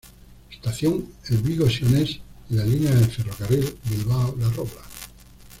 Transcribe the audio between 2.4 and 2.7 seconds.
en la